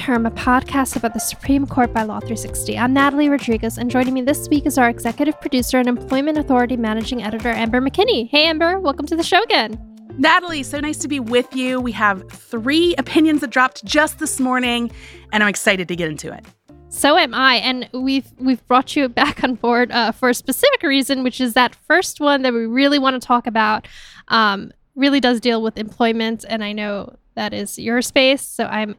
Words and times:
Welcome 0.00 0.24
to 0.24 0.30
The 0.30 0.40
Term, 0.40 0.56
a 0.56 0.62
podcast 0.62 0.96
about 0.96 1.12
the 1.12 1.20
Supreme 1.20 1.66
Court 1.66 1.92
by 1.92 2.04
Law 2.04 2.20
360. 2.20 2.78
I'm 2.78 2.94
Natalie 2.94 3.28
Rodriguez, 3.28 3.76
and 3.76 3.90
joining 3.90 4.14
me 4.14 4.22
this 4.22 4.48
week 4.48 4.64
is 4.64 4.78
our 4.78 4.88
executive 4.88 5.38
producer 5.42 5.78
and 5.78 5.86
Employment 5.88 6.38
Authority 6.38 6.78
managing 6.78 7.22
editor, 7.22 7.50
Amber 7.50 7.82
McKinney. 7.82 8.26
Hey, 8.30 8.46
Amber, 8.46 8.80
welcome 8.80 9.04
to 9.06 9.14
the 9.14 9.22
show 9.22 9.42
again. 9.42 9.78
Natalie, 10.16 10.62
so 10.62 10.80
nice 10.80 10.96
to 10.98 11.08
be 11.08 11.20
with 11.20 11.54
you. 11.54 11.80
We 11.82 11.92
have 11.92 12.26
three 12.30 12.94
opinions 12.96 13.42
that 13.42 13.50
dropped 13.50 13.84
just 13.84 14.18
this 14.18 14.40
morning, 14.40 14.90
and 15.32 15.42
I'm 15.42 15.50
excited 15.50 15.86
to 15.88 15.96
get 15.96 16.08
into 16.08 16.32
it. 16.32 16.46
So 16.88 17.18
am 17.18 17.34
I, 17.34 17.56
and 17.56 17.86
we've 17.92 18.32
we've 18.38 18.66
brought 18.66 18.96
you 18.96 19.06
back 19.08 19.44
on 19.44 19.56
board 19.56 19.90
uh, 19.92 20.12
for 20.12 20.30
a 20.30 20.34
specific 20.34 20.82
reason, 20.82 21.22
which 21.22 21.42
is 21.42 21.52
that 21.54 21.74
first 21.74 22.20
one 22.20 22.40
that 22.42 22.54
we 22.54 22.64
really 22.64 22.98
want 22.98 23.20
to 23.20 23.26
talk 23.26 23.46
about. 23.46 23.86
Um, 24.28 24.72
really 24.94 25.20
does 25.20 25.40
deal 25.40 25.60
with 25.60 25.76
employment, 25.76 26.46
and 26.48 26.64
I 26.64 26.72
know 26.72 27.16
that 27.34 27.52
is 27.52 27.78
your 27.78 28.00
space, 28.00 28.42
so 28.42 28.64
I'm 28.64 28.96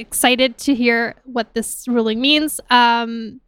excited 0.00 0.58
to 0.58 0.74
hear 0.74 1.14
what 1.24 1.54
this 1.54 1.86
ruling 1.88 2.20
means. 2.20 2.60
Um, 2.70 3.40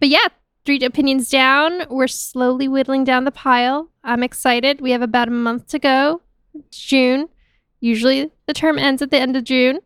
but 0.00 0.08
yeah, 0.08 0.28
three 0.64 0.84
opinions 0.84 1.30
down. 1.30 1.84
We're 1.88 2.08
slowly 2.08 2.68
whittling 2.68 3.04
down 3.04 3.24
the 3.24 3.30
pile. 3.30 3.88
I'm 4.04 4.22
excited. 4.22 4.80
We 4.80 4.90
have 4.90 5.02
about 5.02 5.28
a 5.28 5.32
month 5.32 5.68
to 5.68 5.78
go. 5.78 6.20
It's 6.54 6.78
June. 6.78 7.28
Usually 7.80 8.30
the 8.46 8.54
term 8.54 8.78
ends 8.78 9.02
at 9.02 9.10
the 9.10 9.18
end 9.18 9.36
of 9.36 9.44
June. 9.44 9.80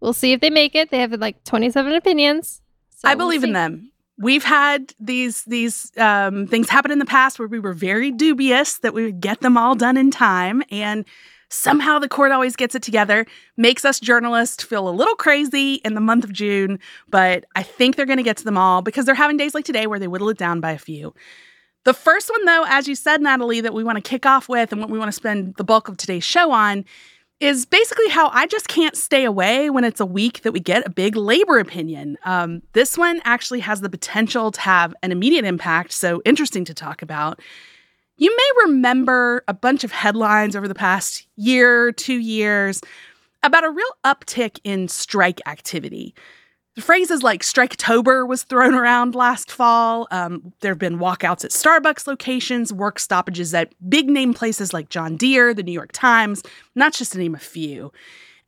We'll 0.00 0.12
see 0.12 0.32
if 0.32 0.40
they 0.40 0.50
make 0.50 0.74
it. 0.74 0.90
They 0.90 0.98
have 0.98 1.12
like 1.12 1.42
27 1.44 1.92
opinions. 1.92 2.60
So 2.90 3.08
I 3.08 3.14
believe 3.14 3.40
we'll 3.40 3.50
in 3.50 3.54
them. 3.54 3.92
We've 4.20 4.44
had 4.44 4.94
these 4.98 5.44
these 5.44 5.92
um, 5.96 6.48
things 6.48 6.68
happen 6.68 6.90
in 6.90 6.98
the 6.98 7.04
past 7.04 7.38
where 7.38 7.46
we 7.46 7.60
were 7.60 7.72
very 7.72 8.10
dubious 8.10 8.78
that 8.78 8.92
we 8.92 9.04
would 9.04 9.20
get 9.20 9.40
them 9.40 9.56
all 9.56 9.76
done 9.76 9.96
in 9.96 10.10
time, 10.10 10.62
and 10.70 11.04
Somehow 11.50 11.98
the 11.98 12.08
court 12.08 12.30
always 12.30 12.56
gets 12.56 12.74
it 12.74 12.82
together, 12.82 13.26
makes 13.56 13.84
us 13.84 14.00
journalists 14.00 14.62
feel 14.62 14.88
a 14.88 14.90
little 14.90 15.14
crazy 15.14 15.74
in 15.84 15.94
the 15.94 16.00
month 16.00 16.24
of 16.24 16.32
June, 16.32 16.78
but 17.08 17.44
I 17.56 17.62
think 17.62 17.96
they're 17.96 18.06
going 18.06 18.18
to 18.18 18.22
get 18.22 18.36
to 18.38 18.44
them 18.44 18.58
all 18.58 18.82
because 18.82 19.06
they're 19.06 19.14
having 19.14 19.36
days 19.36 19.54
like 19.54 19.64
today 19.64 19.86
where 19.86 19.98
they 19.98 20.08
whittle 20.08 20.28
it 20.28 20.38
down 20.38 20.60
by 20.60 20.72
a 20.72 20.78
few. 20.78 21.14
The 21.84 21.94
first 21.94 22.28
one, 22.28 22.44
though, 22.44 22.64
as 22.68 22.86
you 22.86 22.94
said, 22.94 23.22
Natalie, 23.22 23.62
that 23.62 23.72
we 23.72 23.82
want 23.82 23.96
to 23.96 24.02
kick 24.02 24.26
off 24.26 24.48
with 24.48 24.72
and 24.72 24.80
what 24.80 24.90
we 24.90 24.98
want 24.98 25.08
to 25.08 25.12
spend 25.16 25.54
the 25.56 25.64
bulk 25.64 25.88
of 25.88 25.96
today's 25.96 26.24
show 26.24 26.50
on 26.52 26.84
is 27.40 27.64
basically 27.64 28.08
how 28.08 28.28
I 28.30 28.46
just 28.46 28.68
can't 28.68 28.96
stay 28.96 29.24
away 29.24 29.70
when 29.70 29.84
it's 29.84 30.00
a 30.00 30.06
week 30.06 30.42
that 30.42 30.52
we 30.52 30.60
get 30.60 30.86
a 30.86 30.90
big 30.90 31.14
labor 31.16 31.58
opinion. 31.58 32.18
Um, 32.24 32.62
this 32.72 32.98
one 32.98 33.20
actually 33.24 33.60
has 33.60 33.80
the 33.80 33.88
potential 33.88 34.50
to 34.50 34.60
have 34.60 34.92
an 35.02 35.12
immediate 35.12 35.44
impact, 35.44 35.92
so 35.92 36.20
interesting 36.24 36.64
to 36.64 36.74
talk 36.74 37.00
about. 37.00 37.40
You 38.18 38.36
may 38.36 38.64
remember 38.66 39.44
a 39.46 39.54
bunch 39.54 39.84
of 39.84 39.92
headlines 39.92 40.56
over 40.56 40.66
the 40.66 40.74
past 40.74 41.26
year, 41.36 41.92
two 41.92 42.18
years 42.18 42.80
about 43.44 43.64
a 43.64 43.70
real 43.70 43.86
uptick 44.04 44.58
in 44.64 44.88
strike 44.88 45.40
activity. 45.46 46.16
Phrases 46.80 47.22
like 47.22 47.42
Striketober 47.42 48.26
was 48.26 48.42
thrown 48.42 48.74
around 48.74 49.14
last 49.14 49.52
fall. 49.52 50.08
Um, 50.10 50.52
there 50.60 50.72
have 50.72 50.80
been 50.80 50.98
walkouts 50.98 51.44
at 51.44 51.52
Starbucks 51.52 52.08
locations, 52.08 52.72
work 52.72 52.98
stoppages 52.98 53.54
at 53.54 53.72
big 53.88 54.08
name 54.10 54.34
places 54.34 54.72
like 54.72 54.88
John 54.88 55.16
Deere, 55.16 55.54
the 55.54 55.62
New 55.62 55.72
York 55.72 55.92
Times, 55.92 56.42
not 56.74 56.92
just 56.92 57.12
to 57.12 57.18
name 57.18 57.36
a 57.36 57.38
few. 57.38 57.92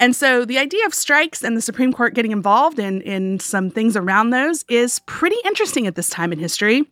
And 0.00 0.16
so 0.16 0.44
the 0.44 0.58
idea 0.58 0.84
of 0.86 0.94
strikes 0.94 1.44
and 1.44 1.56
the 1.56 1.62
Supreme 1.62 1.92
Court 1.92 2.14
getting 2.14 2.32
involved 2.32 2.80
in, 2.80 3.02
in 3.02 3.38
some 3.38 3.70
things 3.70 3.96
around 3.96 4.30
those 4.30 4.64
is 4.68 5.00
pretty 5.06 5.36
interesting 5.44 5.86
at 5.86 5.94
this 5.94 6.10
time 6.10 6.32
in 6.32 6.40
history. 6.40 6.86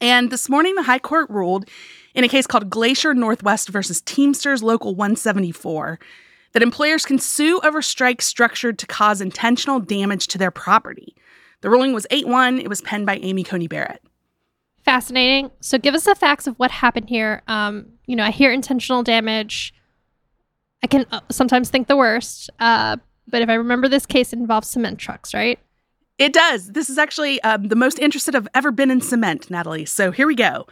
And 0.00 0.30
this 0.30 0.48
morning, 0.48 0.74
the 0.74 0.82
High 0.82 0.98
Court 0.98 1.28
ruled 1.30 1.68
in 2.18 2.24
a 2.24 2.28
case 2.28 2.48
called 2.48 2.68
Glacier 2.68 3.14
Northwest 3.14 3.68
versus 3.68 4.00
Teamsters 4.00 4.60
Local 4.60 4.96
174 4.96 6.00
that 6.52 6.64
employers 6.64 7.04
can 7.04 7.20
sue 7.20 7.60
over 7.62 7.80
strikes 7.80 8.26
structured 8.26 8.76
to 8.80 8.86
cause 8.88 9.20
intentional 9.20 9.78
damage 9.78 10.26
to 10.28 10.38
their 10.38 10.50
property. 10.50 11.14
The 11.60 11.70
ruling 11.70 11.92
was 11.92 12.08
8 12.10 12.26
1. 12.26 12.58
It 12.58 12.68
was 12.68 12.80
penned 12.80 13.06
by 13.06 13.18
Amy 13.18 13.44
Coney 13.44 13.68
Barrett. 13.68 14.02
Fascinating. 14.84 15.52
So, 15.60 15.78
give 15.78 15.94
us 15.94 16.06
the 16.06 16.16
facts 16.16 16.48
of 16.48 16.58
what 16.58 16.72
happened 16.72 17.08
here. 17.08 17.42
Um, 17.46 17.86
you 18.06 18.16
know, 18.16 18.24
I 18.24 18.32
hear 18.32 18.50
intentional 18.50 19.04
damage. 19.04 19.72
I 20.82 20.88
can 20.88 21.06
uh, 21.12 21.20
sometimes 21.30 21.70
think 21.70 21.86
the 21.86 21.96
worst. 21.96 22.50
Uh, 22.58 22.96
but 23.28 23.42
if 23.42 23.48
I 23.48 23.54
remember 23.54 23.86
this 23.86 24.06
case, 24.06 24.32
it 24.32 24.40
involves 24.40 24.68
cement 24.68 24.98
trucks, 24.98 25.34
right? 25.34 25.60
It 26.18 26.32
does. 26.32 26.72
This 26.72 26.90
is 26.90 26.98
actually 26.98 27.40
um, 27.42 27.68
the 27.68 27.76
most 27.76 28.00
interested 28.00 28.34
I've 28.34 28.48
ever 28.56 28.72
been 28.72 28.90
in 28.90 29.00
cement, 29.00 29.50
Natalie. 29.50 29.84
So 29.84 30.10
here 30.10 30.26
we 30.26 30.34
go. 30.34 30.66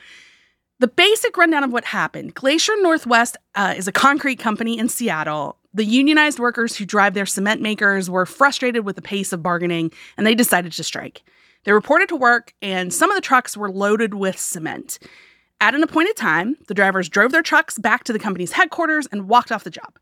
The 0.78 0.88
basic 0.88 1.38
rundown 1.38 1.64
of 1.64 1.72
what 1.72 1.87
happened 1.87 2.34
Glacier 2.34 2.75
Northwest 2.81 3.38
uh, 3.54 3.72
is 3.75 3.88
a 3.88 3.92
concrete 3.92 4.37
company 4.37 4.78
in 4.78 4.91
Seattle. 4.91 5.56
The 5.72 5.87
unionized 5.87 6.38
workers 6.38 6.76
who 6.76 6.84
drive 6.84 7.14
their 7.14 7.25
cement 7.25 7.62
makers 7.62 8.10
were 8.10 8.26
frustrated 8.26 8.84
with 8.84 8.97
the 8.97 9.03
pace 9.03 9.32
of 9.32 9.42
bargaining 9.42 9.91
and 10.19 10.26
they 10.26 10.34
decided 10.34 10.72
to 10.72 10.84
strike. 10.84 11.22
They 11.65 11.72
reported 11.72 12.10
to 12.10 12.16
work, 12.16 12.54
and 12.60 12.92
some 12.92 13.10
of 13.10 13.16
the 13.16 13.22
trucks 13.22 13.56
were 13.56 13.70
loaded 13.70 14.15
with 14.15 14.38
cement. 14.38 14.98
At 15.62 15.75
an 15.75 15.82
appointed 15.82 16.15
time, 16.15 16.56
the 16.69 16.75
drivers 16.75 17.09
drove 17.09 17.32
their 17.32 17.42
trucks 17.42 17.78
back 17.78 18.04
to 18.04 18.12
the 18.12 18.19
company's 18.19 18.53
headquarters 18.53 19.09
and 19.10 19.28
walked 19.28 19.50
off 19.50 19.65
the 19.65 19.70
job. 19.70 19.98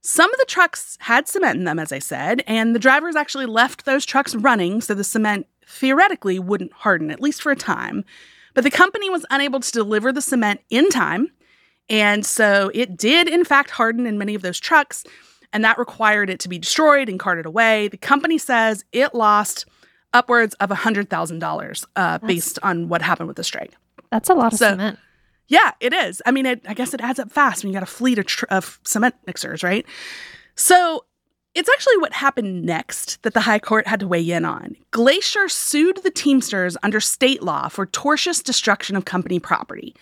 Some 0.00 0.32
of 0.32 0.38
the 0.38 0.46
trucks 0.46 0.96
had 1.00 1.28
cement 1.28 1.58
in 1.58 1.64
them, 1.64 1.80
as 1.80 1.90
I 1.90 1.98
said, 1.98 2.44
and 2.46 2.72
the 2.72 2.78
drivers 2.78 3.16
actually 3.16 3.46
left 3.46 3.84
those 3.84 4.06
trucks 4.06 4.36
running 4.36 4.80
so 4.80 4.94
the 4.94 5.02
cement 5.02 5.48
theoretically 5.66 6.38
wouldn't 6.38 6.72
harden, 6.72 7.10
at 7.10 7.20
least 7.20 7.42
for 7.42 7.50
a 7.50 7.56
time. 7.56 8.04
But 8.54 8.64
the 8.64 8.70
company 8.70 9.10
was 9.10 9.26
unable 9.30 9.60
to 9.60 9.72
deliver 9.72 10.12
the 10.12 10.22
cement 10.22 10.60
in 10.70 10.88
time. 10.88 11.28
And 11.88 12.24
so 12.24 12.70
it 12.72 12.96
did, 12.96 13.28
in 13.28 13.44
fact, 13.44 13.70
harden 13.70 14.06
in 14.06 14.16
many 14.16 14.34
of 14.34 14.42
those 14.42 14.58
trucks. 14.58 15.04
And 15.52 15.64
that 15.64 15.78
required 15.78 16.30
it 16.30 16.40
to 16.40 16.48
be 16.48 16.58
destroyed 16.58 17.08
and 17.08 17.18
carted 17.20 17.46
away. 17.46 17.88
The 17.88 17.96
company 17.96 18.38
says 18.38 18.84
it 18.92 19.14
lost 19.14 19.66
upwards 20.12 20.54
of 20.54 20.70
$100,000 20.70 21.84
uh, 21.96 22.18
based 22.18 22.58
on 22.62 22.88
what 22.88 23.02
happened 23.02 23.28
with 23.28 23.36
the 23.36 23.44
strike. 23.44 23.72
That's 24.10 24.30
a 24.30 24.34
lot 24.34 24.52
of 24.52 24.58
so, 24.58 24.70
cement. 24.70 24.98
Yeah, 25.48 25.72
it 25.80 25.92
is. 25.92 26.22
I 26.24 26.30
mean, 26.30 26.46
it, 26.46 26.62
I 26.66 26.74
guess 26.74 26.94
it 26.94 27.00
adds 27.00 27.18
up 27.18 27.30
fast 27.30 27.62
when 27.62 27.72
you 27.72 27.78
got 27.78 27.82
a 27.82 27.86
fleet 27.86 28.18
of, 28.18 28.26
tr- 28.26 28.46
of 28.48 28.80
cement 28.84 29.14
mixers, 29.26 29.62
right? 29.62 29.84
So 30.54 31.04
it's 31.54 31.68
actually 31.68 31.98
what 31.98 32.12
happened 32.12 32.64
next 32.64 33.22
that 33.22 33.32
the 33.34 33.40
High 33.40 33.58
Court 33.58 33.86
had 33.86 34.00
to 34.00 34.08
weigh 34.08 34.28
in 34.28 34.44
on. 34.44 34.76
Glacier 34.90 35.48
sued 35.48 36.00
the 36.02 36.10
Teamsters 36.10 36.76
under 36.82 37.00
state 37.00 37.42
law 37.42 37.68
for 37.68 37.86
tortious 37.86 38.42
destruction 38.42 38.96
of 38.96 39.04
company 39.04 39.38
property. 39.38 39.94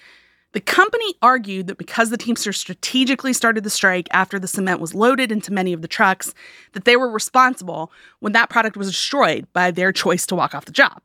The 0.53 0.61
company 0.61 1.15
argued 1.23 1.67
that 1.67 1.79
because 1.79 2.11
the 2.11 2.19
Teamsters 2.19 2.59
strategically 2.59 3.33
started 3.33 3.65
the 3.65 3.71
strike 3.71 4.09
after 4.13 4.39
the 4.39 4.49
cement 4.49 4.81
was 4.81 4.95
loaded 4.95 5.33
into 5.33 5.53
many 5.53 5.73
of 5.73 5.81
the 5.81 5.89
trucks, 5.89 6.35
that 6.73 6.85
they 6.85 6.97
were 6.97 7.11
responsible 7.11 7.91
when 8.21 8.33
that 8.33 8.51
product 8.51 8.77
was 8.77 8.89
destroyed 8.89 9.47
by 9.53 9.71
their 9.71 9.93
choice 9.93 10.27
to 10.27 10.35
walk 10.35 10.55
off 10.55 10.67
the 10.67 10.73
job. 10.73 11.03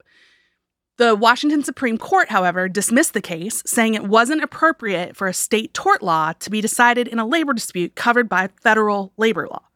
The 0.98 1.16
Washington 1.16 1.64
Supreme 1.64 1.98
Court, 1.98 2.30
however, 2.30 2.68
dismissed 2.68 3.14
the 3.14 3.22
case, 3.22 3.62
saying 3.66 3.94
it 3.94 4.08
wasn't 4.08 4.44
appropriate 4.44 5.16
for 5.16 5.28
a 5.28 5.34
state 5.34 5.74
tort 5.74 6.02
law 6.02 6.34
to 6.40 6.50
be 6.50 6.60
decided 6.60 7.08
in 7.08 7.20
a 7.20 7.26
labor 7.26 7.54
dispute 7.54 7.96
covered 7.96 8.28
by 8.28 8.50
federal 8.62 9.14
labor 9.16 9.48
law. 9.48 9.67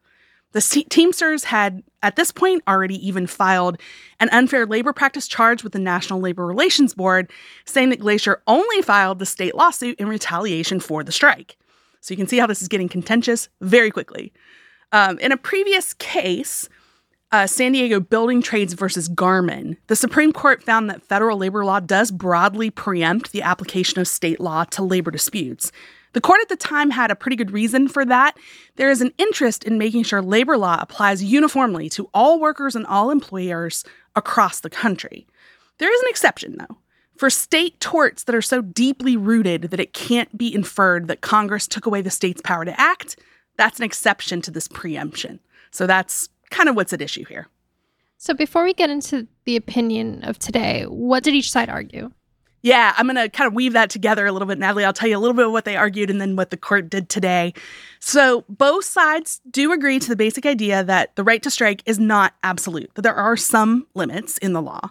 The 0.52 0.84
Teamsters 0.88 1.44
had, 1.44 1.82
at 2.02 2.16
this 2.16 2.30
point, 2.30 2.62
already 2.68 3.06
even 3.06 3.26
filed 3.26 3.78
an 4.20 4.28
unfair 4.30 4.66
labor 4.66 4.92
practice 4.92 5.26
charge 5.26 5.64
with 5.64 5.72
the 5.72 5.78
National 5.78 6.20
Labor 6.20 6.46
Relations 6.46 6.94
Board, 6.94 7.30
saying 7.64 7.90
that 7.90 8.00
Glacier 8.00 8.42
only 8.46 8.82
filed 8.82 9.18
the 9.18 9.26
state 9.26 9.54
lawsuit 9.54 9.98
in 9.98 10.08
retaliation 10.08 10.78
for 10.78 11.02
the 11.02 11.12
strike. 11.12 11.56
So 12.00 12.12
you 12.12 12.18
can 12.18 12.26
see 12.26 12.38
how 12.38 12.46
this 12.46 12.62
is 12.62 12.68
getting 12.68 12.88
contentious 12.88 13.48
very 13.60 13.90
quickly. 13.90 14.32
Um, 14.92 15.18
in 15.20 15.32
a 15.32 15.36
previous 15.36 15.94
case, 15.94 16.68
uh, 17.30 17.46
San 17.46 17.72
Diego 17.72 17.98
Building 17.98 18.42
Trades 18.42 18.74
versus 18.74 19.08
Garmon, 19.08 19.78
the 19.86 19.96
Supreme 19.96 20.32
Court 20.32 20.62
found 20.62 20.90
that 20.90 21.02
federal 21.02 21.38
labor 21.38 21.64
law 21.64 21.80
does 21.80 22.10
broadly 22.10 22.70
preempt 22.70 23.32
the 23.32 23.40
application 23.40 24.00
of 24.00 24.06
state 24.06 24.38
law 24.38 24.64
to 24.64 24.82
labor 24.82 25.10
disputes. 25.10 25.72
The 26.12 26.20
court 26.20 26.40
at 26.42 26.48
the 26.48 26.56
time 26.56 26.90
had 26.90 27.10
a 27.10 27.16
pretty 27.16 27.36
good 27.36 27.50
reason 27.50 27.88
for 27.88 28.04
that. 28.04 28.36
There 28.76 28.90
is 28.90 29.00
an 29.00 29.12
interest 29.18 29.64
in 29.64 29.78
making 29.78 30.04
sure 30.04 30.20
labor 30.20 30.58
law 30.58 30.78
applies 30.80 31.24
uniformly 31.24 31.88
to 31.90 32.10
all 32.12 32.38
workers 32.38 32.76
and 32.76 32.86
all 32.86 33.10
employers 33.10 33.84
across 34.14 34.60
the 34.60 34.70
country. 34.70 35.26
There 35.78 35.92
is 35.92 36.00
an 36.02 36.10
exception, 36.10 36.56
though. 36.58 36.76
For 37.16 37.30
state 37.30 37.78
torts 37.80 38.24
that 38.24 38.34
are 38.34 38.42
so 38.42 38.60
deeply 38.60 39.16
rooted 39.16 39.62
that 39.70 39.80
it 39.80 39.92
can't 39.92 40.36
be 40.36 40.54
inferred 40.54 41.08
that 41.08 41.20
Congress 41.20 41.66
took 41.66 41.86
away 41.86 42.02
the 42.02 42.10
state's 42.10 42.42
power 42.42 42.64
to 42.64 42.80
act, 42.80 43.16
that's 43.56 43.78
an 43.78 43.84
exception 43.84 44.42
to 44.42 44.50
this 44.50 44.68
preemption. 44.68 45.40
So 45.70 45.86
that's 45.86 46.28
kind 46.50 46.68
of 46.68 46.76
what's 46.76 46.92
at 46.92 47.00
issue 47.00 47.24
here. 47.24 47.48
So 48.18 48.34
before 48.34 48.64
we 48.64 48.72
get 48.72 48.90
into 48.90 49.26
the 49.44 49.56
opinion 49.56 50.22
of 50.24 50.38
today, 50.38 50.84
what 50.84 51.22
did 51.22 51.34
each 51.34 51.50
side 51.50 51.68
argue? 51.68 52.12
Yeah, 52.62 52.94
I'm 52.96 53.06
going 53.06 53.16
to 53.16 53.28
kind 53.28 53.48
of 53.48 53.54
weave 53.54 53.72
that 53.72 53.90
together 53.90 54.24
a 54.24 54.32
little 54.32 54.46
bit, 54.46 54.58
Natalie. 54.58 54.84
I'll 54.84 54.92
tell 54.92 55.08
you 55.08 55.16
a 55.16 55.20
little 55.20 55.34
bit 55.34 55.46
of 55.46 55.52
what 55.52 55.64
they 55.64 55.76
argued 55.76 56.10
and 56.10 56.20
then 56.20 56.36
what 56.36 56.50
the 56.50 56.56
court 56.56 56.88
did 56.88 57.08
today. 57.08 57.54
So, 57.98 58.44
both 58.48 58.84
sides 58.84 59.40
do 59.50 59.72
agree 59.72 59.98
to 59.98 60.08
the 60.08 60.16
basic 60.16 60.46
idea 60.46 60.84
that 60.84 61.14
the 61.16 61.24
right 61.24 61.42
to 61.42 61.50
strike 61.50 61.82
is 61.86 61.98
not 61.98 62.34
absolute, 62.42 62.94
that 62.94 63.02
there 63.02 63.14
are 63.14 63.36
some 63.36 63.86
limits 63.94 64.38
in 64.38 64.52
the 64.52 64.62
law. 64.62 64.90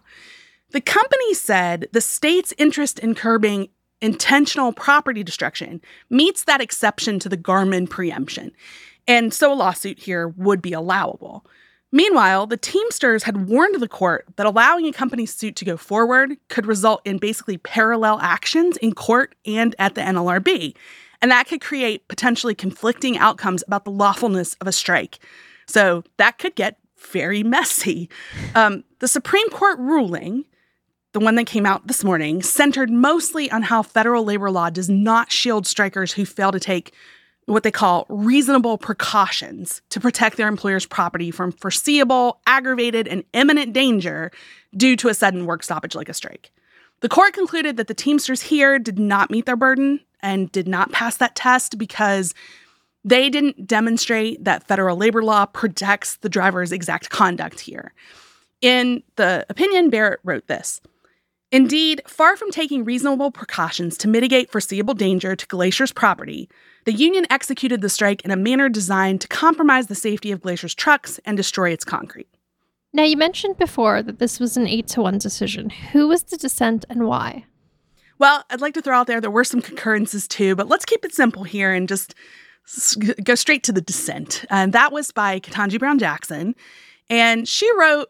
The 0.71 0.81
company 0.81 1.33
said 1.33 1.87
the 1.93 2.01
state's 2.01 2.53
interest 2.57 2.99
in 2.99 3.15
curbing 3.15 3.69
intentional 4.01 4.73
property 4.73 5.23
destruction 5.23 5.81
meets 6.09 6.43
that 6.45 6.61
exception 6.61 7.19
to 7.19 7.29
the 7.29 7.37
Garmon 7.37 7.89
preemption. 7.89 8.51
And 9.07 9.33
so 9.33 9.53
a 9.53 9.55
lawsuit 9.55 9.99
here 9.99 10.29
would 10.29 10.61
be 10.61 10.73
allowable. 10.73 11.45
Meanwhile, 11.91 12.47
the 12.47 12.57
Teamsters 12.57 13.23
had 13.23 13.49
warned 13.49 13.81
the 13.81 13.87
court 13.87 14.25
that 14.37 14.45
allowing 14.45 14.85
a 14.85 14.93
company's 14.93 15.33
suit 15.33 15.55
to 15.57 15.65
go 15.65 15.75
forward 15.75 16.37
could 16.47 16.65
result 16.65 17.01
in 17.03 17.17
basically 17.17 17.57
parallel 17.57 18.19
actions 18.21 18.77
in 18.77 18.93
court 18.93 19.35
and 19.45 19.75
at 19.77 19.95
the 19.95 20.01
NLRB. 20.01 20.73
And 21.21 21.31
that 21.31 21.47
could 21.47 21.61
create 21.61 22.07
potentially 22.07 22.55
conflicting 22.55 23.17
outcomes 23.17 23.63
about 23.67 23.83
the 23.83 23.91
lawfulness 23.91 24.55
of 24.55 24.67
a 24.67 24.71
strike. 24.71 25.19
So 25.67 26.03
that 26.17 26.37
could 26.37 26.55
get 26.55 26.77
very 26.97 27.43
messy. 27.43 28.09
Um, 28.55 28.83
the 28.99 29.07
Supreme 29.07 29.49
Court 29.49 29.77
ruling, 29.79 30.45
the 31.13 31.19
one 31.19 31.35
that 31.35 31.45
came 31.45 31.65
out 31.65 31.87
this 31.87 32.03
morning, 32.03 32.41
centered 32.41 32.89
mostly 32.89 33.51
on 33.51 33.63
how 33.63 33.83
federal 33.83 34.23
labor 34.23 34.49
law 34.49 34.69
does 34.69 34.89
not 34.89 35.31
shield 35.31 35.67
strikers 35.67 36.13
who 36.13 36.25
fail 36.25 36.51
to 36.51 36.59
take 36.59 36.93
what 37.45 37.63
they 37.63 37.71
call 37.71 38.05
reasonable 38.09 38.77
precautions 38.77 39.81
to 39.89 39.99
protect 39.99 40.37
their 40.37 40.47
employer's 40.47 40.85
property 40.85 41.31
from 41.31 41.51
foreseeable, 41.51 42.39
aggravated, 42.45 43.07
and 43.07 43.23
imminent 43.33 43.73
danger 43.73 44.31
due 44.75 44.95
to 44.95 45.09
a 45.09 45.13
sudden 45.13 45.45
work 45.45 45.63
stoppage 45.63 45.95
like 45.95 46.09
a 46.09 46.13
strike. 46.13 46.51
The 47.01 47.09
court 47.09 47.33
concluded 47.33 47.77
that 47.77 47.87
the 47.87 47.93
Teamsters 47.93 48.43
here 48.43 48.77
did 48.77 48.99
not 48.99 49.31
meet 49.31 49.45
their 49.45 49.55
burden 49.55 50.01
and 50.21 50.51
did 50.51 50.67
not 50.67 50.91
pass 50.91 51.17
that 51.17 51.35
test 51.35 51.77
because 51.77 52.33
they 53.03 53.29
didn't 53.29 53.65
demonstrate 53.65 54.43
that 54.43 54.67
federal 54.67 54.95
labor 54.95 55.23
law 55.23 55.45
protects 55.47 56.17
the 56.17 56.29
driver's 56.29 56.71
exact 56.71 57.09
conduct 57.09 57.59
here. 57.59 57.93
In 58.61 59.01
the 59.15 59.45
opinion, 59.49 59.89
Barrett 59.89 60.19
wrote 60.23 60.47
this 60.47 60.79
Indeed, 61.51 62.01
far 62.07 62.37
from 62.37 62.51
taking 62.51 62.85
reasonable 62.85 63.31
precautions 63.31 63.97
to 63.97 64.07
mitigate 64.07 64.51
foreseeable 64.51 64.93
danger 64.93 65.35
to 65.35 65.47
Glacier's 65.47 65.91
property, 65.91 66.47
the 66.85 66.93
union 66.93 67.25
executed 67.29 67.81
the 67.81 67.89
strike 67.89 68.23
in 68.23 68.31
a 68.31 68.35
manner 68.35 68.69
designed 68.69 69.21
to 69.21 69.27
compromise 69.27 69.87
the 69.87 69.95
safety 69.95 70.31
of 70.31 70.41
Glacier's 70.41 70.75
trucks 70.75 71.19
and 71.25 71.37
destroy 71.37 71.71
its 71.71 71.85
concrete. 71.85 72.27
Now, 72.93 73.03
you 73.03 73.15
mentioned 73.15 73.57
before 73.57 74.01
that 74.03 74.19
this 74.19 74.39
was 74.39 74.57
an 74.57 74.67
8 74.67 74.87
to 74.87 75.01
1 75.01 75.17
decision. 75.17 75.69
Who 75.69 76.07
was 76.07 76.23
the 76.23 76.37
dissent 76.37 76.83
and 76.89 77.07
why? 77.07 77.45
Well, 78.19 78.43
I'd 78.49 78.61
like 78.61 78.73
to 78.75 78.81
throw 78.81 78.97
out 78.97 79.07
there 79.07 79.21
there 79.21 79.31
were 79.31 79.43
some 79.43 79.61
concurrences 79.61 80.27
too, 80.27 80.55
but 80.55 80.67
let's 80.67 80.85
keep 80.85 81.05
it 81.05 81.15
simple 81.15 81.43
here 81.43 81.73
and 81.73 81.87
just 81.87 82.13
go 83.23 83.35
straight 83.35 83.63
to 83.63 83.71
the 83.71 83.81
dissent. 83.81 84.45
And 84.49 84.73
that 84.73 84.91
was 84.91 85.11
by 85.11 85.39
Ketanji 85.39 85.79
Brown 85.79 85.97
Jackson. 85.99 86.53
And 87.09 87.47
she 87.47 87.69
wrote 87.77 88.09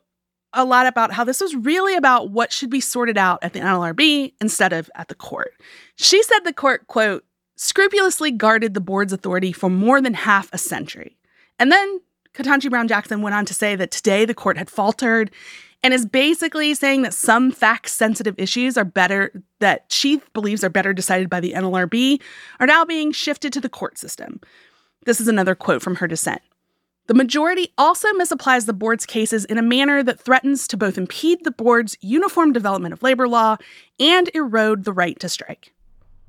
a 0.53 0.65
lot 0.65 0.85
about 0.85 1.13
how 1.13 1.23
this 1.23 1.39
was 1.39 1.55
really 1.55 1.95
about 1.95 2.31
what 2.31 2.51
should 2.51 2.69
be 2.69 2.81
sorted 2.81 3.17
out 3.17 3.39
at 3.41 3.53
the 3.53 3.59
NLRB 3.59 4.33
instead 4.41 4.73
of 4.73 4.89
at 4.95 5.07
the 5.07 5.15
court. 5.15 5.53
She 5.95 6.21
said 6.23 6.39
the 6.39 6.53
court, 6.53 6.87
quote, 6.87 7.23
scrupulously 7.55 8.31
guarded 8.31 8.73
the 8.73 8.81
board's 8.81 9.13
authority 9.13 9.51
for 9.51 9.69
more 9.69 10.01
than 10.01 10.13
half 10.13 10.49
a 10.53 10.57
century. 10.57 11.17
And 11.59 11.71
then 11.71 12.01
Ketanji 12.33 12.69
Brown 12.69 12.87
Jackson 12.87 13.21
went 13.21 13.35
on 13.35 13.45
to 13.45 13.53
say 13.53 13.75
that 13.75 13.91
today 13.91 14.25
the 14.25 14.33
court 14.33 14.57
had 14.57 14.69
faltered 14.69 15.31
and 15.83 15.93
is 15.93 16.05
basically 16.05 16.73
saying 16.73 17.01
that 17.01 17.13
some 17.13 17.51
fact 17.51 17.89
sensitive 17.89 18.35
issues 18.37 18.77
are 18.77 18.85
better, 18.85 19.31
that 19.59 19.85
she 19.89 20.21
believes 20.33 20.63
are 20.63 20.69
better 20.69 20.93
decided 20.93 21.29
by 21.29 21.39
the 21.39 21.53
NLRB, 21.53 22.21
are 22.59 22.67
now 22.67 22.85
being 22.85 23.11
shifted 23.11 23.51
to 23.53 23.61
the 23.61 23.69
court 23.69 23.97
system. 23.97 24.39
This 25.05 25.19
is 25.19 25.27
another 25.27 25.55
quote 25.55 25.81
from 25.81 25.95
her 25.95 26.07
dissent. 26.07 26.41
The 27.07 27.15
majority 27.15 27.73
also 27.77 28.07
misapplies 28.13 28.67
the 28.67 28.73
board's 28.73 29.07
cases 29.07 29.43
in 29.45 29.57
a 29.57 29.63
manner 29.63 30.03
that 30.03 30.19
threatens 30.19 30.67
to 30.67 30.77
both 30.77 30.97
impede 30.97 31.43
the 31.43 31.51
board's 31.51 31.97
uniform 31.99 32.53
development 32.53 32.93
of 32.93 33.01
labor 33.01 33.27
law 33.27 33.57
and 33.99 34.29
erode 34.35 34.85
the 34.85 34.93
right 34.93 35.19
to 35.19 35.27
strike. 35.27 35.73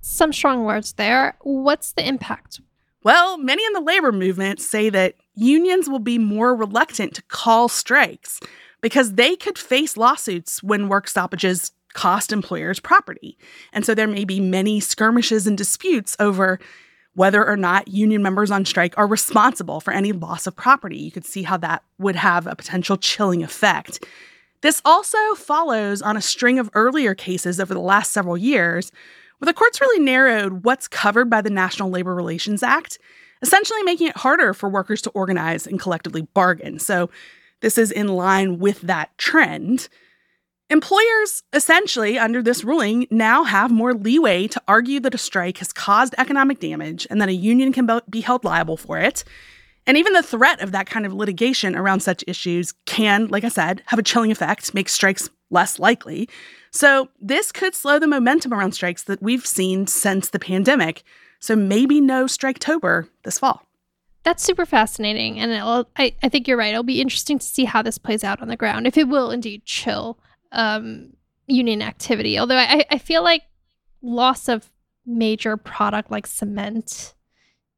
Some 0.02 0.32
strong 0.32 0.64
words 0.64 0.94
there. 0.94 1.36
What's 1.42 1.92
the 1.92 2.06
impact? 2.06 2.60
Well, 3.04 3.38
many 3.38 3.64
in 3.64 3.72
the 3.72 3.80
labor 3.80 4.10
movement 4.10 4.60
say 4.60 4.90
that 4.90 5.14
unions 5.34 5.88
will 5.88 6.00
be 6.00 6.18
more 6.18 6.54
reluctant 6.56 7.14
to 7.14 7.22
call 7.22 7.68
strikes 7.68 8.40
because 8.80 9.14
they 9.14 9.36
could 9.36 9.56
face 9.56 9.96
lawsuits 9.96 10.60
when 10.62 10.88
work 10.88 11.08
stoppages 11.08 11.70
cost 11.94 12.32
employers 12.32 12.80
property. 12.80 13.38
And 13.72 13.86
so 13.86 13.94
there 13.94 14.08
may 14.08 14.24
be 14.24 14.40
many 14.40 14.80
skirmishes 14.80 15.46
and 15.46 15.56
disputes 15.56 16.16
over 16.18 16.58
whether 17.14 17.46
or 17.46 17.56
not 17.56 17.88
union 17.88 18.22
members 18.22 18.50
on 18.50 18.64
strike 18.64 18.98
are 18.98 19.06
responsible 19.06 19.80
for 19.80 19.92
any 19.92 20.10
loss 20.10 20.48
of 20.48 20.56
property. 20.56 20.98
You 20.98 21.12
could 21.12 21.26
see 21.26 21.44
how 21.44 21.58
that 21.58 21.84
would 21.98 22.16
have 22.16 22.48
a 22.48 22.56
potential 22.56 22.96
chilling 22.96 23.44
effect. 23.44 24.04
This 24.62 24.82
also 24.84 25.18
follows 25.36 26.02
on 26.02 26.16
a 26.16 26.22
string 26.22 26.58
of 26.58 26.70
earlier 26.74 27.14
cases 27.14 27.60
over 27.60 27.74
the 27.74 27.80
last 27.80 28.12
several 28.12 28.36
years 28.36 28.90
but 29.42 29.46
the 29.46 29.54
courts 29.54 29.80
really 29.80 30.00
narrowed 30.00 30.64
what's 30.64 30.86
covered 30.86 31.28
by 31.28 31.40
the 31.40 31.50
National 31.50 31.90
Labor 31.90 32.14
Relations 32.14 32.62
Act, 32.62 33.00
essentially 33.42 33.82
making 33.82 34.06
it 34.06 34.16
harder 34.18 34.54
for 34.54 34.68
workers 34.68 35.02
to 35.02 35.10
organize 35.10 35.66
and 35.66 35.80
collectively 35.80 36.22
bargain. 36.22 36.78
So, 36.78 37.10
this 37.60 37.76
is 37.76 37.90
in 37.90 38.06
line 38.06 38.60
with 38.60 38.82
that 38.82 39.18
trend. 39.18 39.88
Employers, 40.70 41.42
essentially, 41.52 42.20
under 42.20 42.40
this 42.40 42.62
ruling, 42.62 43.08
now 43.10 43.42
have 43.42 43.72
more 43.72 43.94
leeway 43.94 44.46
to 44.46 44.62
argue 44.68 45.00
that 45.00 45.14
a 45.16 45.18
strike 45.18 45.58
has 45.58 45.72
caused 45.72 46.14
economic 46.18 46.60
damage 46.60 47.04
and 47.10 47.20
that 47.20 47.28
a 47.28 47.34
union 47.34 47.72
can 47.72 48.00
be 48.08 48.20
held 48.20 48.44
liable 48.44 48.76
for 48.76 48.96
it. 48.96 49.24
And 49.88 49.96
even 49.96 50.12
the 50.12 50.22
threat 50.22 50.60
of 50.60 50.70
that 50.70 50.86
kind 50.86 51.04
of 51.04 51.12
litigation 51.12 51.74
around 51.74 51.98
such 51.98 52.22
issues 52.28 52.74
can, 52.86 53.26
like 53.26 53.42
I 53.42 53.48
said, 53.48 53.82
have 53.86 53.98
a 53.98 54.04
chilling 54.04 54.30
effect, 54.30 54.72
make 54.72 54.88
strikes 54.88 55.28
less 55.52 55.78
likely. 55.78 56.28
So, 56.70 57.08
this 57.20 57.52
could 57.52 57.74
slow 57.74 57.98
the 57.98 58.06
momentum 58.06 58.52
around 58.52 58.72
strikes 58.72 59.02
that 59.04 59.22
we've 59.22 59.46
seen 59.46 59.86
since 59.86 60.30
the 60.30 60.38
pandemic. 60.38 61.02
So, 61.38 61.54
maybe 61.54 62.00
no 62.00 62.24
Striketober 62.24 63.08
this 63.24 63.38
fall. 63.38 63.62
That's 64.24 64.42
super 64.42 64.64
fascinating. 64.64 65.38
And 65.40 65.52
I, 65.96 66.14
I 66.22 66.28
think 66.28 66.46
you're 66.46 66.56
right. 66.56 66.70
It'll 66.70 66.84
be 66.84 67.00
interesting 67.00 67.38
to 67.38 67.46
see 67.46 67.64
how 67.64 67.82
this 67.82 67.98
plays 67.98 68.22
out 68.22 68.40
on 68.40 68.48
the 68.48 68.56
ground, 68.56 68.86
if 68.86 68.96
it 68.96 69.08
will 69.08 69.30
indeed 69.30 69.64
chill 69.64 70.18
um, 70.52 71.14
union 71.46 71.82
activity. 71.82 72.38
Although 72.38 72.56
I, 72.56 72.84
I 72.90 72.98
feel 72.98 73.22
like 73.22 73.42
loss 74.00 74.48
of 74.48 74.70
major 75.04 75.56
product 75.56 76.10
like 76.10 76.26
cement 76.26 77.14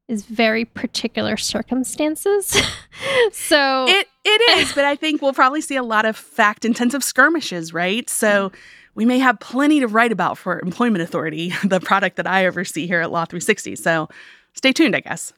is 0.09 0.25
very 0.25 0.65
particular 0.65 1.37
circumstances. 1.37 2.61
so 3.33 3.87
it 3.89 4.09
it 4.25 4.59
is, 4.59 4.73
but 4.73 4.85
I 4.85 4.97
think 4.97 5.21
we'll 5.21 5.33
probably 5.33 5.61
see 5.61 5.77
a 5.77 5.83
lot 5.83 6.07
of 6.07 6.17
fact 6.17 6.65
intensive 6.65 7.05
skirmishes, 7.05 7.73
right? 7.73 8.09
So 8.09 8.53
we 8.95 9.05
may 9.05 9.19
have 9.19 9.39
plenty 9.41 9.81
to 9.81 9.89
write 9.89 10.13
about 10.13 10.39
for 10.39 10.61
Employment 10.61 11.03
Authority, 11.03 11.53
the 11.65 11.81
product 11.81 12.17
that 12.17 12.27
I 12.27 12.47
oversee 12.47 12.87
here 12.87 13.01
at 13.01 13.11
Law 13.11 13.25
360. 13.25 13.77
So 13.77 14.09
stay 14.55 14.73
tuned, 14.73 14.97
I 14.97 15.01
guess. 15.01 15.33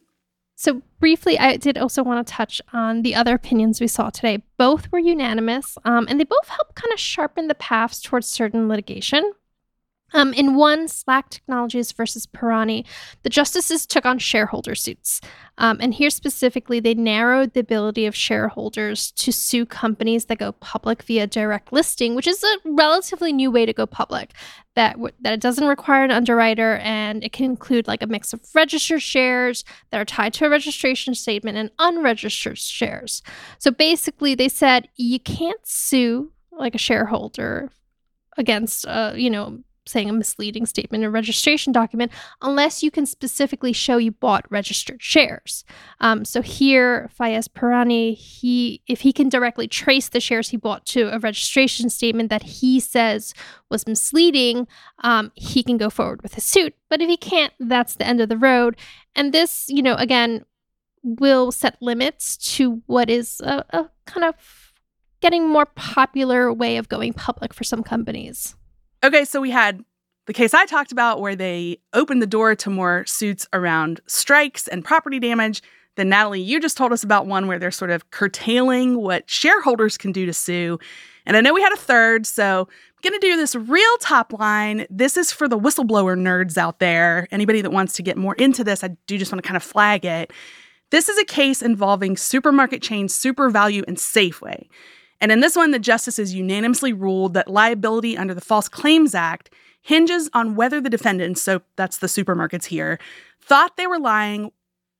So, 0.58 0.80
briefly, 1.00 1.38
I 1.38 1.58
did 1.58 1.76
also 1.76 2.02
want 2.02 2.26
to 2.26 2.32
touch 2.32 2.62
on 2.72 3.02
the 3.02 3.14
other 3.14 3.34
opinions 3.34 3.78
we 3.78 3.88
saw 3.88 4.08
today. 4.08 4.42
Both 4.56 4.90
were 4.90 4.98
unanimous, 4.98 5.76
um, 5.84 6.06
and 6.08 6.18
they 6.18 6.24
both 6.24 6.48
help 6.48 6.74
kind 6.74 6.90
of 6.94 6.98
sharpen 6.98 7.48
the 7.48 7.54
paths 7.54 8.00
towards 8.00 8.26
certain 8.26 8.66
litigation. 8.66 9.32
Um, 10.12 10.32
in 10.32 10.54
one, 10.54 10.86
Slack 10.86 11.30
Technologies 11.30 11.90
versus 11.92 12.26
Pirani, 12.26 12.86
the 13.22 13.28
justices 13.28 13.86
took 13.86 14.06
on 14.06 14.18
shareholder 14.18 14.74
suits. 14.74 15.20
Um, 15.58 15.78
and 15.80 15.92
here 15.92 16.10
specifically, 16.10 16.78
they 16.78 16.94
narrowed 16.94 17.54
the 17.54 17.60
ability 17.60 18.06
of 18.06 18.14
shareholders 18.14 19.10
to 19.12 19.32
sue 19.32 19.66
companies 19.66 20.26
that 20.26 20.38
go 20.38 20.52
public 20.52 21.02
via 21.02 21.26
direct 21.26 21.72
listing, 21.72 22.14
which 22.14 22.26
is 22.26 22.42
a 22.44 22.56
relatively 22.64 23.32
new 23.32 23.50
way 23.50 23.66
to 23.66 23.72
go 23.72 23.86
public. 23.86 24.32
That, 24.76 24.92
w- 24.92 25.14
that 25.22 25.32
it 25.32 25.40
doesn't 25.40 25.66
require 25.66 26.04
an 26.04 26.10
underwriter 26.10 26.76
and 26.76 27.24
it 27.24 27.32
can 27.32 27.46
include 27.46 27.88
like 27.88 28.02
a 28.02 28.06
mix 28.06 28.34
of 28.34 28.40
registered 28.54 29.00
shares 29.00 29.64
that 29.90 30.00
are 30.00 30.04
tied 30.04 30.34
to 30.34 30.44
a 30.44 30.50
registration 30.50 31.14
statement 31.14 31.56
and 31.56 31.70
unregistered 31.78 32.58
shares. 32.58 33.22
So 33.58 33.70
basically, 33.70 34.34
they 34.34 34.50
said 34.50 34.88
you 34.96 35.18
can't 35.18 35.66
sue 35.66 36.32
like 36.52 36.74
a 36.74 36.78
shareholder 36.78 37.70
against 38.36 38.86
uh, 38.86 39.12
you 39.16 39.30
know 39.30 39.60
saying 39.86 40.10
a 40.10 40.12
misleading 40.12 40.66
statement 40.66 41.02
in 41.02 41.08
a 41.08 41.10
registration 41.10 41.72
document 41.72 42.12
unless 42.42 42.82
you 42.82 42.90
can 42.90 43.06
specifically 43.06 43.72
show 43.72 43.96
you 43.96 44.12
bought 44.12 44.44
registered 44.50 45.02
shares. 45.02 45.64
Um, 46.00 46.24
so 46.24 46.42
here, 46.42 47.10
Fayez 47.18 47.48
Pirani, 47.48 48.16
he 48.16 48.82
if 48.86 49.00
he 49.00 49.12
can 49.12 49.28
directly 49.28 49.68
trace 49.68 50.08
the 50.08 50.20
shares 50.20 50.50
he 50.50 50.56
bought 50.56 50.84
to 50.86 51.14
a 51.14 51.18
registration 51.18 51.90
statement 51.90 52.30
that 52.30 52.42
he 52.42 52.80
says 52.80 53.32
was 53.70 53.86
misleading, 53.86 54.66
um, 55.02 55.32
he 55.34 55.62
can 55.62 55.76
go 55.76 55.90
forward 55.90 56.22
with 56.22 56.34
his 56.34 56.44
suit. 56.44 56.74
But 56.88 57.02
if 57.02 57.08
he 57.08 57.16
can't, 57.16 57.52
that's 57.58 57.96
the 57.96 58.06
end 58.06 58.20
of 58.20 58.28
the 58.28 58.36
road. 58.36 58.76
And 59.14 59.32
this, 59.32 59.66
you 59.68 59.82
know, 59.82 59.94
again, 59.94 60.44
will 61.02 61.52
set 61.52 61.80
limits 61.80 62.36
to 62.36 62.82
what 62.86 63.08
is 63.08 63.40
a, 63.40 63.64
a 63.70 63.90
kind 64.06 64.24
of 64.24 64.72
getting 65.20 65.48
more 65.48 65.66
popular 65.66 66.52
way 66.52 66.76
of 66.76 66.88
going 66.88 67.12
public 67.12 67.54
for 67.54 67.64
some 67.64 67.82
companies. 67.82 68.54
Okay, 69.06 69.24
so 69.24 69.40
we 69.40 69.52
had 69.52 69.84
the 70.26 70.32
case 70.32 70.52
I 70.52 70.66
talked 70.66 70.90
about 70.90 71.20
where 71.20 71.36
they 71.36 71.78
opened 71.92 72.20
the 72.20 72.26
door 72.26 72.56
to 72.56 72.70
more 72.70 73.06
suits 73.06 73.46
around 73.52 74.00
strikes 74.08 74.66
and 74.66 74.84
property 74.84 75.20
damage. 75.20 75.62
Then, 75.94 76.08
Natalie, 76.08 76.40
you 76.40 76.58
just 76.58 76.76
told 76.76 76.92
us 76.92 77.04
about 77.04 77.24
one 77.24 77.46
where 77.46 77.60
they're 77.60 77.70
sort 77.70 77.92
of 77.92 78.10
curtailing 78.10 78.98
what 78.98 79.30
shareholders 79.30 79.96
can 79.96 80.10
do 80.10 80.26
to 80.26 80.32
sue. 80.32 80.80
And 81.24 81.36
I 81.36 81.40
know 81.40 81.54
we 81.54 81.62
had 81.62 81.72
a 81.72 81.76
third, 81.76 82.26
so 82.26 82.68
I'm 82.68 83.10
going 83.10 83.20
to 83.20 83.24
do 83.24 83.36
this 83.36 83.54
real 83.54 83.96
top 84.00 84.32
line. 84.32 84.88
This 84.90 85.16
is 85.16 85.30
for 85.30 85.46
the 85.46 85.56
whistleblower 85.56 86.18
nerds 86.18 86.58
out 86.58 86.80
there. 86.80 87.28
Anybody 87.30 87.60
that 87.60 87.70
wants 87.70 87.92
to 87.94 88.02
get 88.02 88.16
more 88.16 88.34
into 88.34 88.64
this, 88.64 88.82
I 88.82 88.96
do 89.06 89.18
just 89.18 89.30
want 89.30 89.40
to 89.40 89.46
kind 89.46 89.56
of 89.56 89.62
flag 89.62 90.04
it. 90.04 90.32
This 90.90 91.08
is 91.08 91.16
a 91.16 91.24
case 91.24 91.62
involving 91.62 92.16
supermarket 92.16 92.82
chains 92.82 93.16
SuperValu 93.16 93.84
and 93.86 93.98
Safeway. 93.98 94.66
And 95.20 95.32
in 95.32 95.40
this 95.40 95.56
one, 95.56 95.70
the 95.70 95.78
justices 95.78 96.34
unanimously 96.34 96.92
ruled 96.92 97.34
that 97.34 97.50
liability 97.50 98.16
under 98.16 98.34
the 98.34 98.40
False 98.40 98.68
Claims 98.68 99.14
Act 99.14 99.50
hinges 99.82 100.28
on 100.34 100.56
whether 100.56 100.80
the 100.80 100.90
defendants, 100.90 101.40
so 101.40 101.62
that's 101.76 101.98
the 101.98 102.06
supermarkets 102.06 102.66
here, 102.66 102.98
thought 103.40 103.76
they 103.76 103.86
were 103.86 104.00
lying 104.00 104.50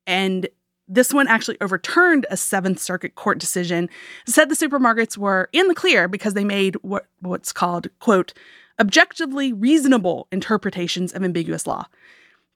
and 0.07 0.49
this 0.89 1.13
one 1.13 1.27
actually 1.27 1.57
overturned 1.61 2.27
a 2.31 2.37
Seventh 2.37 2.79
Circuit 2.79 3.17
Court 3.17 3.39
decision, 3.39 3.89
said 4.27 4.49
the 4.49 4.55
supermarkets 4.55 5.19
were 5.19 5.49
in 5.53 5.67
the 5.69 5.75
clear 5.75 6.07
because 6.07 6.35
they 6.35 6.45
made 6.45 6.77
what, 6.83 7.07
what's 7.21 7.53
called, 7.53 7.89
quote, 7.99 8.33
objectively 8.79 9.53
reasonable 9.53 10.29
interpretations 10.31 11.13
of 11.13 11.25
ambiguous 11.25 11.67
law. 11.67 11.87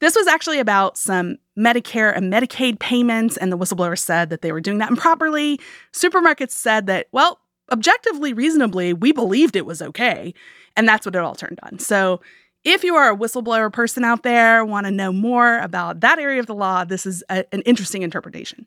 This 0.00 0.14
was 0.14 0.26
actually 0.26 0.60
about 0.60 0.96
some 0.96 1.38
Medicare 1.58 2.16
and 2.16 2.32
Medicaid 2.32 2.78
payments, 2.78 3.36
and 3.36 3.52
the 3.52 3.58
whistleblower 3.58 3.98
said 3.98 4.30
that 4.30 4.42
they 4.42 4.52
were 4.52 4.60
doing 4.60 4.78
that 4.78 4.90
improperly. 4.90 5.60
Supermarkets 5.92 6.52
said 6.52 6.86
that, 6.86 7.08
well, 7.12 7.40
objectively 7.70 8.32
reasonably, 8.32 8.92
we 8.92 9.12
believed 9.12 9.56
it 9.56 9.66
was 9.66 9.82
okay. 9.82 10.34
And 10.76 10.88
that's 10.88 11.04
what 11.04 11.14
it 11.14 11.22
all 11.22 11.34
turned 11.34 11.58
on. 11.62 11.78
So 11.78 12.20
if 12.64 12.84
you 12.84 12.94
are 12.94 13.12
a 13.12 13.16
whistleblower 13.16 13.72
person 13.72 14.04
out 14.04 14.22
there, 14.22 14.64
want 14.64 14.86
to 14.86 14.90
know 14.90 15.12
more 15.12 15.58
about 15.58 16.00
that 16.00 16.18
area 16.18 16.40
of 16.40 16.46
the 16.46 16.54
law, 16.54 16.84
this 16.84 17.06
is 17.06 17.24
a, 17.30 17.44
an 17.54 17.62
interesting 17.62 18.02
interpretation. 18.02 18.66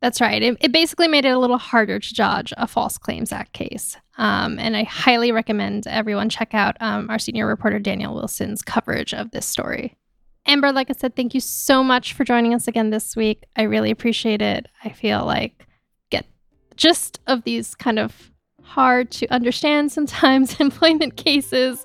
That's 0.00 0.20
right. 0.20 0.42
It, 0.42 0.56
it, 0.60 0.72
basically 0.72 1.08
made 1.08 1.24
it 1.24 1.30
a 1.30 1.38
little 1.38 1.58
harder 1.58 1.98
to 1.98 2.14
judge 2.14 2.52
a 2.56 2.68
False 2.68 2.98
Claims 2.98 3.32
Act 3.32 3.52
case. 3.52 3.96
Um, 4.16 4.58
and 4.58 4.76
I 4.76 4.84
highly 4.84 5.32
recommend 5.32 5.88
everyone 5.88 6.28
check 6.28 6.54
out 6.54 6.76
um, 6.80 7.10
our 7.10 7.18
senior 7.18 7.46
reporter 7.46 7.80
Daniel 7.80 8.14
Wilson's 8.14 8.62
coverage 8.62 9.12
of 9.12 9.32
this 9.32 9.46
story. 9.46 9.96
Amber, 10.46 10.72
like 10.72 10.88
I 10.88 10.94
said, 10.94 11.16
thank 11.16 11.34
you 11.34 11.40
so 11.40 11.82
much 11.82 12.14
for 12.14 12.24
joining 12.24 12.54
us 12.54 12.68
again 12.68 12.90
this 12.90 13.16
week. 13.16 13.44
I 13.56 13.62
really 13.62 13.90
appreciate 13.90 14.40
it. 14.40 14.66
I 14.84 14.90
feel 14.90 15.24
like 15.24 15.67
gist 16.78 17.20
of 17.26 17.42
these 17.44 17.74
kind 17.74 17.98
of 17.98 18.32
hard 18.62 19.10
to 19.10 19.26
understand 19.28 19.92
sometimes 19.98 20.58
employment 20.60 21.16
cases. 21.16 21.84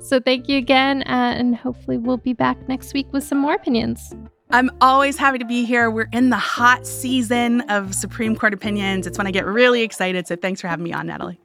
So 0.00 0.20
thank 0.20 0.48
you 0.48 0.58
again, 0.58 1.02
uh, 1.02 1.34
and 1.38 1.56
hopefully 1.56 1.96
we'll 1.96 2.18
be 2.18 2.34
back 2.34 2.68
next 2.68 2.92
week 2.92 3.10
with 3.12 3.24
some 3.24 3.38
more 3.38 3.54
opinions. 3.54 4.14
I'm 4.50 4.70
always 4.82 5.16
happy 5.16 5.38
to 5.38 5.46
be 5.46 5.64
here. 5.64 5.90
We're 5.90 6.10
in 6.12 6.28
the 6.28 6.36
hot 6.36 6.86
season 6.86 7.62
of 7.70 7.94
Supreme 7.94 8.36
Court 8.36 8.52
opinions. 8.52 9.06
It's 9.06 9.16
when 9.16 9.26
I 9.26 9.30
get 9.30 9.46
really 9.46 9.80
excited. 9.80 10.26
So 10.26 10.36
thanks 10.36 10.60
for 10.60 10.68
having 10.68 10.84
me 10.84 10.92
on, 10.92 11.06
Natalie. 11.06 11.40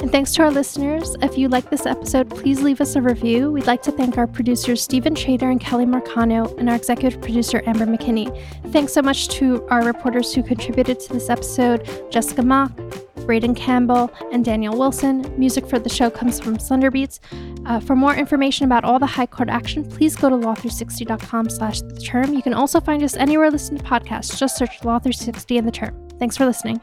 And 0.00 0.10
thanks 0.10 0.32
to 0.34 0.42
our 0.42 0.50
listeners. 0.50 1.14
If 1.20 1.36
you 1.36 1.48
like 1.48 1.68
this 1.68 1.84
episode, 1.84 2.30
please 2.30 2.62
leave 2.62 2.80
us 2.80 2.96
a 2.96 3.02
review. 3.02 3.52
We'd 3.52 3.66
like 3.66 3.82
to 3.82 3.92
thank 3.92 4.16
our 4.16 4.26
producers, 4.26 4.82
Stephen 4.82 5.14
Trader 5.14 5.50
and 5.50 5.60
Kelly 5.60 5.84
Marcano, 5.84 6.56
and 6.58 6.70
our 6.70 6.76
executive 6.76 7.20
producer, 7.20 7.62
Amber 7.66 7.84
McKinney. 7.84 8.34
Thanks 8.72 8.94
so 8.94 9.02
much 9.02 9.28
to 9.28 9.66
our 9.68 9.84
reporters 9.84 10.34
who 10.34 10.42
contributed 10.42 11.00
to 11.00 11.12
this 11.12 11.28
episode 11.28 11.86
Jessica 12.10 12.42
Mock, 12.42 12.72
Braden 13.26 13.54
Campbell, 13.54 14.10
and 14.32 14.42
Daniel 14.42 14.76
Wilson. 14.78 15.34
Music 15.38 15.66
for 15.68 15.78
the 15.78 15.90
show 15.90 16.08
comes 16.08 16.40
from 16.40 16.56
Thunderbeats. 16.56 17.20
Uh, 17.66 17.78
for 17.78 17.94
more 17.94 18.14
information 18.14 18.64
about 18.64 18.84
all 18.84 18.98
the 18.98 19.06
High 19.06 19.26
Court 19.26 19.50
action, 19.50 19.84
please 19.84 20.16
go 20.16 20.30
to 20.30 20.36
law360.com 20.36 21.50
slash 21.50 21.82
the 21.82 22.00
term. 22.00 22.32
You 22.32 22.42
can 22.42 22.54
also 22.54 22.80
find 22.80 23.02
us 23.02 23.16
anywhere 23.16 23.50
listen 23.50 23.76
to 23.76 23.84
podcasts. 23.84 24.38
Just 24.38 24.56
search 24.56 24.80
Law360 24.80 25.58
and 25.58 25.68
the 25.68 25.72
term. 25.72 26.08
Thanks 26.18 26.38
for 26.38 26.46
listening. 26.46 26.80